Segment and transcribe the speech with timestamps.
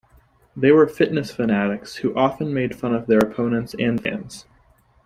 [0.57, 4.45] They were fitness fanatics who often made fun of their opponents and the fans.